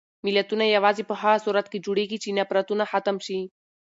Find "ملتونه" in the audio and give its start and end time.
0.25-0.65